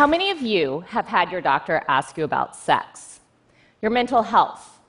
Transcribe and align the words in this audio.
How 0.00 0.06
many 0.06 0.30
of 0.30 0.40
you 0.40 0.80
have 0.88 1.06
had 1.06 1.30
your 1.30 1.42
doctor 1.42 1.82
ask 1.86 2.16
you 2.16 2.24
about 2.24 2.56
sex, 2.56 3.20
your 3.82 3.90
mental 3.90 4.22
health, 4.22 4.80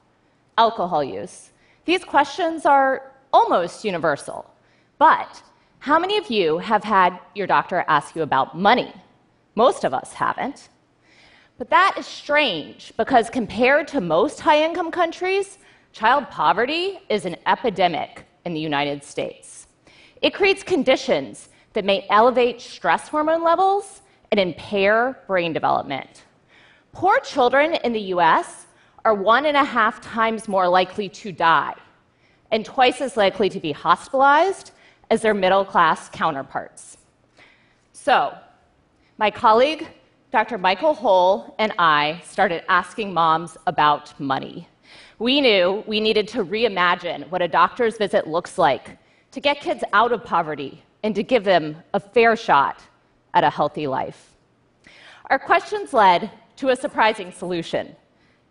alcohol 0.57 1.03
use? 1.03 1.49
These 1.83 2.05
questions 2.05 2.65
are 2.65 3.11
almost 3.33 3.83
universal. 3.83 4.49
But 4.99 5.43
how 5.79 5.99
many 5.99 6.17
of 6.17 6.31
you 6.31 6.59
have 6.59 6.85
had 6.85 7.19
your 7.35 7.45
doctor 7.45 7.83
ask 7.89 8.15
you 8.15 8.21
about 8.21 8.57
money? 8.57 8.93
Most 9.55 9.83
of 9.83 9.93
us 9.93 10.13
haven't. 10.13 10.69
But 11.57 11.69
that 11.71 11.95
is 11.97 12.07
strange 12.07 12.93
because 12.95 13.29
compared 13.29 13.89
to 13.89 13.99
most 13.99 14.39
high 14.39 14.63
income 14.63 14.91
countries, 14.91 15.57
child 15.91 16.29
poverty 16.29 17.01
is 17.09 17.25
an 17.25 17.35
epidemic 17.47 18.23
in 18.45 18.53
the 18.53 18.61
United 18.61 19.03
States. 19.03 19.67
It 20.21 20.33
creates 20.33 20.63
conditions 20.63 21.49
that 21.73 21.83
may 21.83 22.07
elevate 22.09 22.61
stress 22.61 23.09
hormone 23.09 23.43
levels 23.43 24.01
and 24.31 24.39
impair 24.39 25.19
brain 25.27 25.51
development. 25.51 26.23
Poor 26.93 27.19
children 27.19 27.73
in 27.83 27.91
the 27.91 28.13
US 28.15 28.67
are 29.03 29.13
one 29.13 29.45
and 29.45 29.57
a 29.57 29.63
half 29.63 29.99
times 29.99 30.47
more 30.47 30.69
likely 30.69 31.09
to 31.09 31.33
die 31.33 31.75
and 32.51 32.65
twice 32.65 33.01
as 33.01 33.17
likely 33.17 33.49
to 33.49 33.59
be 33.59 33.73
hospitalized 33.73 34.71
as 35.09 35.21
their 35.21 35.33
middle 35.33 35.65
class 35.65 36.07
counterparts. 36.09 36.97
So, 37.91 38.33
my 39.17 39.29
colleague, 39.29 39.87
Dr. 40.31 40.57
Michael 40.57 40.93
Hole, 40.93 41.53
and 41.59 41.73
I 41.77 42.21
started 42.23 42.63
asking 42.69 43.13
moms 43.13 43.57
about 43.67 44.17
money. 44.17 44.67
We 45.19 45.41
knew 45.41 45.83
we 45.87 45.99
needed 45.99 46.27
to 46.29 46.45
reimagine 46.45 47.29
what 47.29 47.41
a 47.41 47.47
doctor's 47.49 47.97
visit 47.97 48.27
looks 48.27 48.57
like 48.57 48.97
to 49.31 49.41
get 49.41 49.59
kids 49.59 49.83
out 49.91 50.13
of 50.13 50.23
poverty 50.23 50.83
and 51.03 51.13
to 51.15 51.23
give 51.23 51.43
them 51.43 51.75
a 51.93 51.99
fair 51.99 52.35
shot 52.35 52.81
at 53.33 53.43
a 53.43 53.49
healthy 53.49 53.87
life. 53.87 54.35
Our 55.29 55.39
questions 55.39 55.93
led 55.93 56.31
to 56.57 56.69
a 56.69 56.75
surprising 56.75 57.31
solution 57.31 57.95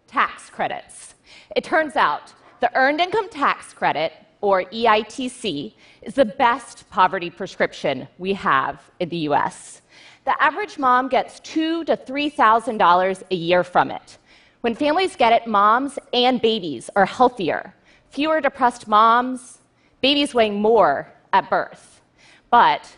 tax 0.06 0.50
credits. 0.50 1.14
It 1.54 1.62
turns 1.62 1.94
out 1.94 2.32
the 2.60 2.74
Earned 2.76 3.00
Income 3.00 3.28
Tax 3.30 3.72
Credit, 3.72 4.12
or 4.40 4.64
EITC, 4.64 5.74
is 6.02 6.14
the 6.14 6.24
best 6.24 6.88
poverty 6.90 7.30
prescription 7.30 8.08
we 8.18 8.32
have 8.34 8.82
in 8.98 9.08
the 9.08 9.18
US. 9.28 9.82
The 10.24 10.42
average 10.42 10.78
mom 10.78 11.08
gets 11.08 11.40
two 11.40 11.84
to 11.84 11.96
$3,000 11.96 13.22
a 13.30 13.34
year 13.34 13.64
from 13.64 13.90
it. 13.90 14.18
When 14.60 14.74
families 14.74 15.16
get 15.16 15.32
it, 15.32 15.46
moms 15.46 15.98
and 16.12 16.42
babies 16.42 16.90
are 16.96 17.06
healthier. 17.06 17.74
Fewer 18.10 18.40
depressed 18.40 18.86
moms, 18.86 19.58
babies 20.00 20.34
weighing 20.34 20.60
more 20.60 21.10
at 21.32 21.48
birth. 21.48 22.02
But 22.50 22.96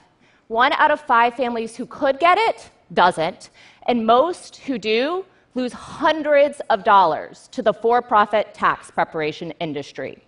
one 0.53 0.73
out 0.75 0.91
of 0.91 1.01
five 1.01 1.35
families 1.35 1.75
who 1.75 1.87
could 1.87 2.21
get 2.21 2.37
it 2.37 2.71
doesn't, 2.93 3.49
and 3.87 4.07
most 4.07 4.57
who 4.59 4.79
do 4.79 5.25
lose 5.55 5.73
hundreds 5.73 6.61
of 6.69 6.85
dollars 6.85 7.49
to 7.53 7.63
the 7.63 7.73
for 7.73 8.03
profit 8.03 8.53
tax 8.53 8.91
preparation 8.91 9.51
industry. 9.61 10.23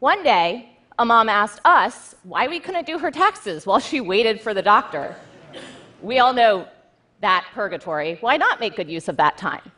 One 0.00 0.22
day, 0.24 0.76
a 0.98 1.04
mom 1.04 1.28
asked 1.28 1.60
us 1.64 2.14
why 2.24 2.48
we 2.48 2.58
couldn't 2.58 2.86
do 2.86 2.98
her 2.98 3.10
taxes 3.10 3.66
while 3.66 3.78
she 3.78 4.00
waited 4.00 4.40
for 4.40 4.52
the 4.52 4.62
doctor. 4.62 5.16
We 6.02 6.18
all 6.18 6.34
know 6.34 6.66
that 7.20 7.46
purgatory. 7.54 8.16
Why 8.20 8.36
not 8.36 8.60
make 8.60 8.76
good 8.76 8.90
use 8.90 9.08
of 9.08 9.16
that 9.18 9.38
time? 9.38 9.70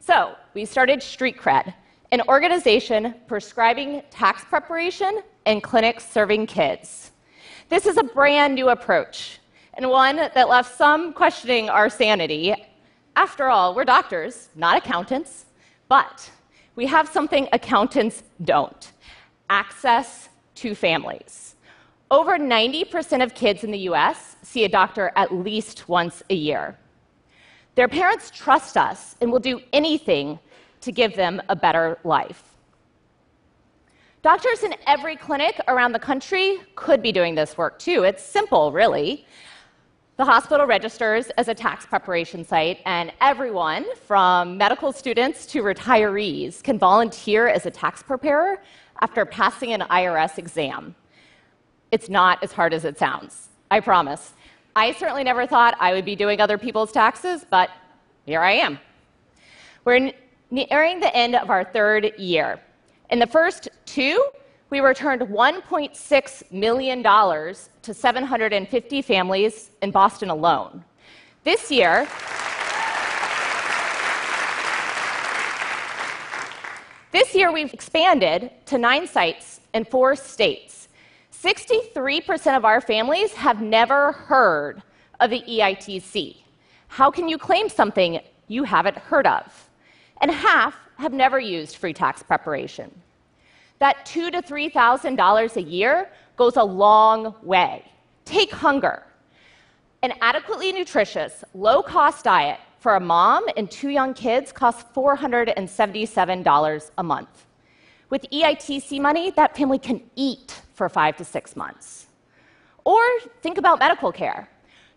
So, 0.00 0.34
we 0.52 0.64
started 0.64 0.98
StreetCred, 0.98 1.72
an 2.10 2.22
organization 2.28 3.14
prescribing 3.26 4.02
tax 4.10 4.44
preparation 4.44 5.22
and 5.46 5.62
clinics 5.62 6.06
serving 6.10 6.46
kids. 6.46 7.12
This 7.68 7.86
is 7.86 7.96
a 7.96 8.04
brand 8.04 8.54
new 8.54 8.68
approach 8.68 9.40
and 9.74 9.88
one 9.88 10.16
that 10.16 10.48
left 10.48 10.76
some 10.76 11.12
questioning 11.12 11.68
our 11.68 11.88
sanity 11.88 12.54
after 13.16 13.48
all, 13.48 13.74
we're 13.74 13.84
doctors, 13.84 14.48
not 14.56 14.76
accountants, 14.76 15.46
but 15.88 16.30
we 16.74 16.86
have 16.86 17.08
something 17.08 17.48
accountants 17.52 18.24
don't 18.42 18.92
access 19.48 20.28
to 20.56 20.74
families. 20.74 21.54
Over 22.10 22.38
90% 22.38 23.22
of 23.22 23.34
kids 23.34 23.62
in 23.62 23.70
the 23.70 23.78
US 23.90 24.36
see 24.42 24.64
a 24.64 24.68
doctor 24.68 25.12
at 25.16 25.32
least 25.32 25.88
once 25.88 26.22
a 26.30 26.34
year. 26.34 26.76
Their 27.76 27.88
parents 27.88 28.30
trust 28.30 28.76
us 28.76 29.16
and 29.20 29.30
will 29.30 29.40
do 29.40 29.60
anything 29.72 30.38
to 30.80 30.92
give 30.92 31.14
them 31.14 31.40
a 31.48 31.56
better 31.56 31.98
life. 32.04 32.53
Doctors 34.24 34.62
in 34.62 34.74
every 34.86 35.16
clinic 35.16 35.60
around 35.68 35.92
the 35.92 35.98
country 35.98 36.56
could 36.76 37.02
be 37.02 37.12
doing 37.12 37.34
this 37.34 37.58
work 37.58 37.78
too. 37.78 38.04
It's 38.04 38.22
simple, 38.22 38.72
really. 38.72 39.26
The 40.16 40.24
hospital 40.24 40.66
registers 40.66 41.28
as 41.36 41.48
a 41.48 41.54
tax 41.54 41.84
preparation 41.84 42.42
site, 42.42 42.80
and 42.86 43.12
everyone 43.20 43.84
from 44.06 44.56
medical 44.56 44.92
students 44.92 45.44
to 45.48 45.62
retirees 45.62 46.62
can 46.62 46.78
volunteer 46.78 47.48
as 47.48 47.66
a 47.66 47.70
tax 47.70 48.02
preparer 48.02 48.62
after 49.02 49.26
passing 49.26 49.74
an 49.74 49.82
IRS 49.82 50.38
exam. 50.38 50.94
It's 51.92 52.08
not 52.08 52.42
as 52.42 52.50
hard 52.50 52.72
as 52.72 52.86
it 52.86 52.98
sounds, 52.98 53.50
I 53.70 53.80
promise. 53.80 54.32
I 54.74 54.92
certainly 54.92 55.24
never 55.24 55.46
thought 55.46 55.76
I 55.80 55.92
would 55.92 56.06
be 56.06 56.16
doing 56.16 56.40
other 56.40 56.56
people's 56.56 56.92
taxes, 56.92 57.44
but 57.50 57.68
here 58.24 58.40
I 58.40 58.52
am. 58.52 58.80
We're 59.84 60.12
nearing 60.50 61.00
the 61.00 61.14
end 61.14 61.34
of 61.34 61.50
our 61.50 61.62
third 61.62 62.14
year. 62.16 62.58
In 63.10 63.18
the 63.18 63.26
first 63.26 63.68
two, 63.84 64.24
we 64.70 64.80
returned 64.80 65.22
$1.6 65.22 66.52
million 66.52 67.02
to 67.02 67.94
750 67.94 69.02
families 69.02 69.70
in 69.82 69.90
Boston 69.90 70.30
alone. 70.30 70.84
This 71.44 71.70
year, 71.70 72.08
this 77.12 77.34
year 77.34 77.52
we've 77.52 77.72
expanded 77.72 78.50
to 78.66 78.78
nine 78.78 79.06
sites 79.06 79.60
in 79.74 79.84
four 79.84 80.16
states. 80.16 80.88
63% 81.30 82.56
of 82.56 82.64
our 82.64 82.80
families 82.80 83.34
have 83.34 83.60
never 83.60 84.12
heard 84.12 84.82
of 85.20 85.28
the 85.28 85.42
EITC. 85.42 86.36
How 86.88 87.10
can 87.10 87.28
you 87.28 87.36
claim 87.36 87.68
something 87.68 88.20
you 88.48 88.64
haven't 88.64 88.96
heard 88.96 89.26
of? 89.26 89.68
And 90.22 90.30
half 90.30 90.74
have 90.98 91.12
never 91.12 91.38
used 91.38 91.76
free 91.76 91.92
tax 91.92 92.22
preparation 92.22 92.90
that 93.78 94.06
two 94.06 94.30
to 94.30 94.40
three 94.40 94.68
thousand 94.68 95.16
dollars 95.16 95.56
a 95.56 95.62
year 95.62 96.08
goes 96.36 96.56
a 96.56 96.64
long 96.64 97.34
way. 97.42 97.84
Take 98.24 98.50
hunger. 98.50 99.02
An 100.02 100.12
adequately 100.20 100.72
nutritious, 100.72 101.44
low-cost 101.54 102.24
diet 102.24 102.60
for 102.78 102.96
a 102.96 103.00
mom 103.00 103.44
and 103.56 103.70
two 103.70 103.88
young 103.88 104.12
kids 104.12 104.52
costs 104.52 104.84
$477 104.94 106.90
a 106.98 107.02
month. 107.02 107.46
With 108.10 108.26
EITC 108.30 109.00
money, 109.00 109.30
that 109.30 109.56
family 109.56 109.78
can 109.78 110.02
eat 110.16 110.60
for 110.74 110.88
five 110.88 111.16
to 111.16 111.24
six 111.24 111.56
months. 111.56 112.06
Or 112.84 113.02
think 113.40 113.56
about 113.56 113.78
medical 113.78 114.12
care. 114.12 114.48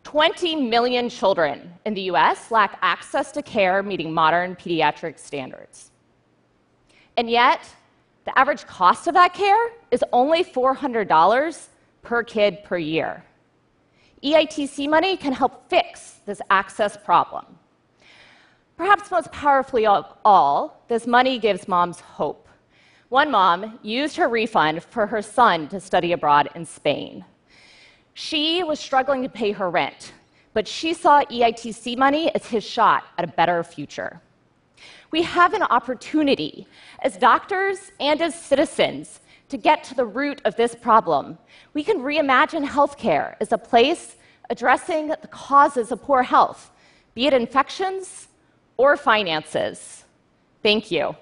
20 0.07 0.55
million 0.55 1.09
children 1.09 1.69
in 1.83 1.93
the 1.93 2.03
US 2.03 2.49
lack 2.49 2.79
access 2.81 3.29
to 3.33 3.41
care 3.41 3.83
meeting 3.83 4.13
modern 4.13 4.55
pediatric 4.55 5.19
standards. 5.19 5.91
And 7.17 7.29
yet, 7.29 7.59
the 8.23 8.39
average 8.39 8.65
cost 8.65 9.07
of 9.07 9.13
that 9.15 9.33
care 9.33 9.71
is 9.91 10.05
only 10.13 10.45
$400 10.45 11.67
per 12.03 12.23
kid 12.23 12.63
per 12.63 12.77
year. 12.77 13.21
EITC 14.23 14.89
money 14.89 15.17
can 15.17 15.33
help 15.33 15.69
fix 15.69 16.21
this 16.25 16.39
access 16.49 16.95
problem. 16.95 17.45
Perhaps 18.77 19.11
most 19.11 19.29
powerfully 19.33 19.85
of 19.85 20.05
all, 20.23 20.85
this 20.87 21.05
money 21.05 21.37
gives 21.37 21.67
moms 21.67 21.99
hope. 21.99 22.47
One 23.09 23.29
mom 23.29 23.77
used 23.83 24.15
her 24.15 24.29
refund 24.29 24.83
for 24.85 25.05
her 25.05 25.21
son 25.21 25.67
to 25.67 25.81
study 25.81 26.13
abroad 26.13 26.47
in 26.55 26.65
Spain. 26.65 27.25
She 28.19 28.63
was 28.63 28.79
struggling 28.79 29.21
to 29.23 29.29
pay 29.29 29.51
her 29.51 29.69
rent, 29.69 30.13
but 30.53 30.67
she 30.67 30.93
saw 30.93 31.23
EITC 31.25 31.97
money 31.97 32.33
as 32.33 32.45
his 32.47 32.63
shot 32.63 33.03
at 33.17 33.23
a 33.23 33.27
better 33.39 33.63
future 33.63 34.21
we 35.11 35.23
have 35.23 35.53
an 35.53 35.63
opportunity 35.63 36.67
as 37.01 37.17
doctors 37.17 37.91
and 37.99 38.21
as 38.21 38.35
citizens 38.35 39.21
to 39.49 39.57
get 39.57 39.83
to 39.85 39.95
the 39.95 40.05
root 40.05 40.41
of 40.45 40.55
this 40.55 40.75
problem. 40.75 41.37
We 41.73 41.83
can 41.83 41.99
reimagine 41.99 42.65
healthcare 42.65 43.35
as 43.39 43.51
a 43.51 43.57
place 43.57 44.17
addressing 44.49 45.07
the 45.07 45.29
causes 45.29 45.91
of 45.91 46.01
poor 46.01 46.23
health, 46.23 46.71
be 47.13 47.27
it 47.27 47.33
infections 47.33 48.27
or 48.75 48.97
finances. 48.97 50.03
Thank 50.61 50.91
you. 50.91 51.15